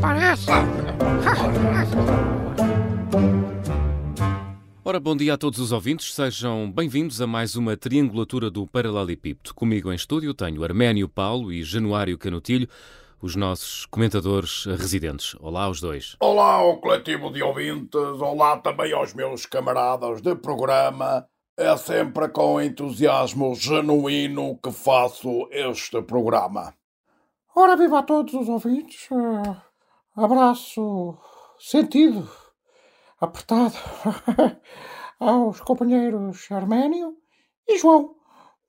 [0.00, 0.46] parece.
[4.84, 9.54] Ora, bom dia a todos os ouvintes, sejam bem-vindos a mais uma triangulatura do Paralelepípedo.
[9.54, 12.66] Comigo em estúdio tenho Arménio Paulo e Januário Canutilho,
[13.22, 15.36] os nossos comentadores residentes.
[15.38, 16.16] Olá aos dois.
[16.18, 21.26] Olá ao coletivo de ouvintes, olá também aos meus camaradas de programa.
[21.56, 26.72] É sempre com entusiasmo genuíno que faço este programa.
[27.54, 29.08] Ora, viva a todos os ouvintes.
[30.20, 31.16] Abraço
[31.58, 32.28] sentido
[33.18, 33.74] apertado
[35.18, 37.14] aos companheiros Arménio
[37.66, 38.14] e João.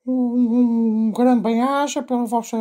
[0.06, 2.56] Um, um grande bem-aja pela vossa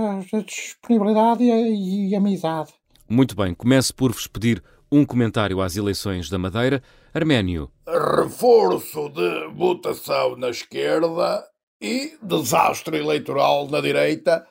[0.46, 2.74] disponibilidade e, e amizade.
[3.10, 4.62] Muito bem, começo por vos pedir
[4.92, 6.84] um comentário às eleições da Madeira.
[7.14, 7.72] Arménio.
[7.88, 11.42] Reforço de votação na esquerda
[11.82, 14.46] e desastre eleitoral na direita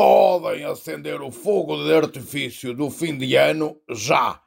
[0.00, 4.40] podem acender o fogo de artifício do fim de ano já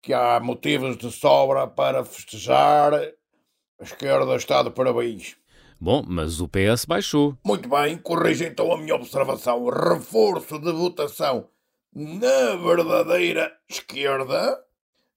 [0.00, 2.94] que há motivos de sobra para festejar.
[2.94, 5.36] A esquerda está de parabéns.
[5.78, 7.36] Bom, mas o PS baixou.
[7.44, 9.68] Muito bem, corrija então a minha observação.
[9.68, 11.48] Reforço de votação
[11.94, 14.58] na verdadeira esquerda,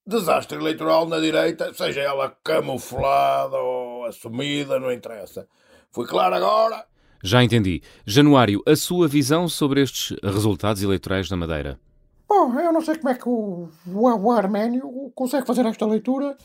[0.05, 5.47] desastre eleitoral na direita, seja ela camuflada ou assumida, não interessa.
[5.91, 6.90] Fui claro agora?
[7.23, 7.81] Já entendi.
[8.05, 11.79] Januário, a sua visão sobre estes resultados eleitorais na Madeira?
[12.27, 16.35] Bom, eu não sei como é que o, o, o Arménio consegue fazer esta leitura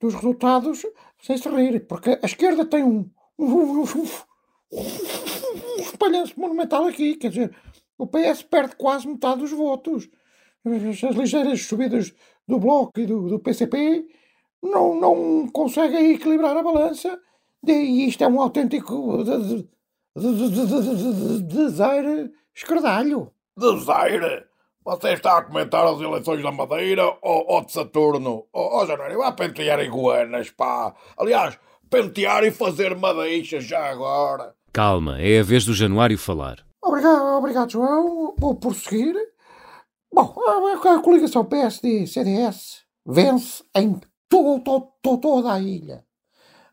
[0.00, 0.86] dos resultados
[1.20, 3.08] sem se rir, porque a esquerda tem um,
[3.38, 3.84] um, um,
[4.72, 7.56] um, espalhanço monumental aqui, quer dizer,
[7.98, 10.08] o PS perde quase metade dos votos.
[10.64, 12.14] As ligeiras subidas
[12.46, 14.06] do Bloco e do, do PCP
[14.62, 17.18] não, não conseguem equilibrar a balança
[17.66, 19.24] e isto é um autêntico
[21.42, 23.32] desaire escardalho.
[23.56, 24.44] Desaire?
[24.84, 28.46] Você está a comentar as eleições da Madeira ou, ou de Saturno?
[28.52, 30.94] Ó oh, Janeiro, vai pentear iguanas, pá.
[31.16, 31.58] Aliás,
[31.88, 34.54] pentear e fazer madeixas já agora.
[34.72, 36.58] Calma, é a vez do Januário falar.
[36.82, 38.34] Obrigado, obrigado João.
[38.38, 39.14] Vou prosseguir.
[40.12, 43.94] Bom, a, a coligação PSD-CDS vence em
[44.28, 46.04] to, to, to, toda a ilha.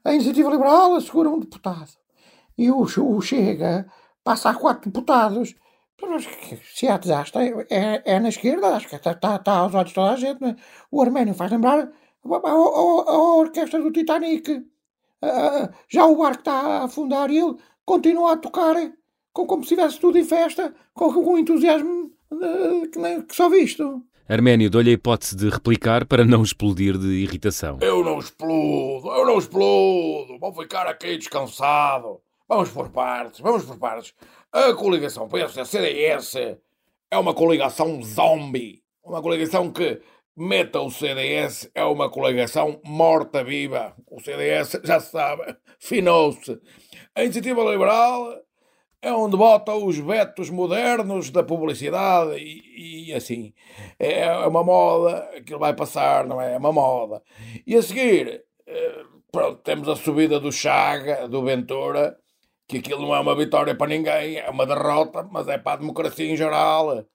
[0.03, 2.00] A Iniciativa Liberal assegura um deputado.
[2.57, 3.87] E o, o Chega
[4.23, 5.55] passa a quatro deputados
[6.73, 9.95] se há desastre, é, é na esquerda, acho que está, está, está aos olhos de
[9.95, 10.43] toda a gente.
[10.43, 10.55] É?
[10.89, 14.65] O Arménio faz lembrar a, a, a orquestra do Titanic.
[15.89, 18.75] já o barco está a afundar e ele continua a tocar
[19.33, 22.11] com, como se estivesse tudo em festa, com, com um entusiasmo
[22.91, 24.03] que, que só visto.
[24.27, 27.79] Arménio, dou-lhe a hipótese de replicar para não explodir de irritação.
[27.81, 30.39] Eu não explodo, eu não explodo.
[30.39, 32.21] Vou ficar aqui descansado.
[32.53, 34.13] Vamos por partes, vamos por partes.
[34.51, 36.57] A coligação PSD-CDS
[37.09, 38.83] é uma coligação zombie.
[39.01, 40.01] Uma coligação que
[40.35, 43.95] meta o CDS é uma coligação morta-viva.
[44.05, 46.59] O CDS, já se sabe, finou-se.
[47.15, 48.37] A Iniciativa Liberal
[49.01, 53.53] é onde bota os vetos modernos da publicidade e, e, assim.
[53.97, 56.55] É uma moda, aquilo vai passar, não é?
[56.55, 57.23] É uma moda.
[57.65, 62.17] E a seguir, eh, pronto, temos a subida do Chaga, do Ventura,
[62.71, 65.77] que aquilo não é uma vitória para ninguém, é uma derrota, mas é para a
[65.77, 67.05] democracia em geral.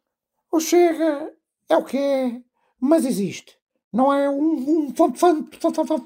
[0.53, 1.33] O Chega
[1.71, 2.43] é o que é,
[2.79, 3.57] mas existe.
[3.91, 4.95] Não é um, um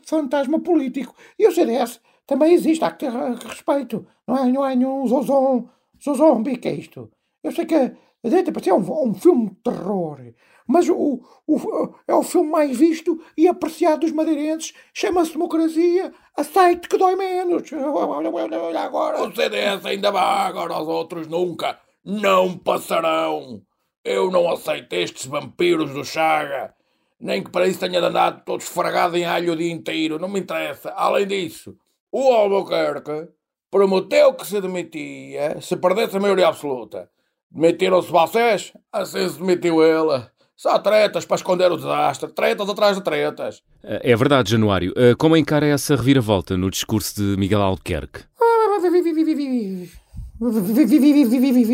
[0.05, 1.17] fantasma político.
[1.37, 4.07] E o CDS também existe, há que ter respeito.
[4.25, 5.69] Não é, não é nenhum zozom,
[6.01, 7.11] zozombi que é isto.
[7.43, 10.19] Eu sei que a direita parece um, um filme de terror,
[10.67, 14.73] mas o, o, é o filme mais visto e apreciado dos madeirenses.
[14.95, 16.13] Chama-se Democracia.
[16.37, 17.73] Aceite que dói menos.
[17.73, 18.29] Olha,
[18.81, 19.23] agora.
[19.23, 21.79] O CDS ainda vai, agora os outros nunca.
[22.05, 23.63] Não passarão.
[24.05, 26.73] Eu não aceito estes vampiros do Chaga.
[27.19, 30.19] Nem que para isso tenha andado todo esfregado em alho o dia inteiro.
[30.19, 30.91] Não me interessa.
[30.91, 31.77] Além disso,
[32.13, 33.29] o Albuquerque
[33.71, 37.11] prometeu que se demitia se perdesse a maioria absoluta.
[37.51, 38.73] Demitiram-se vocês?
[38.93, 40.25] Assim se demitiu ele.
[40.57, 43.63] Só tretas para esconder o desastre, tretas atrás de tretas.
[43.83, 44.93] É verdade, Januário.
[44.95, 48.25] Eh, como encara essa reviravolta no discurso de Miguel Albuquerque?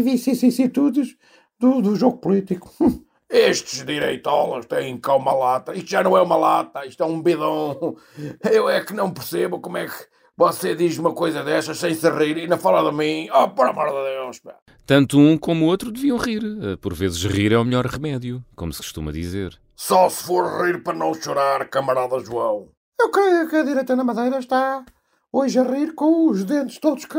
[0.02, 1.16] Vicissitudes
[1.58, 2.72] do, do jogo político.
[3.28, 5.74] Estes direitolas têm cá uma lata.
[5.74, 7.96] Isto já não é uma lata, isto é um bidão.
[8.50, 12.08] Eu é que não percebo como é que você diz uma coisa destas sem se
[12.10, 13.28] rir e ainda fala de mim.
[13.32, 14.56] Oh, por amor de Deus, pá.
[14.84, 16.42] Tanto um como o outro deviam rir.
[16.62, 19.58] Eh, por vezes rir é o melhor remédio, como se costuma dizer.
[19.74, 22.68] Só se for rir para não chorar, camarada João.
[23.00, 24.84] Eu creio que a direita na Madeira está
[25.32, 27.18] hoje a rir com os dentes todos que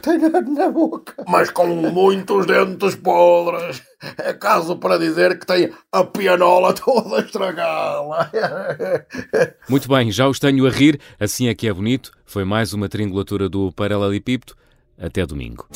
[0.00, 1.24] tem na, na boca.
[1.28, 3.82] Mas com muitos dentes podres.
[4.18, 8.30] É caso para dizer que tem a pianola toda estragada.
[9.68, 12.10] Muito bem, já os tenho a rir, assim é que é bonito.
[12.24, 14.54] Foi mais uma triangulatura do Paralelepípedo.
[14.98, 15.68] Até domingo.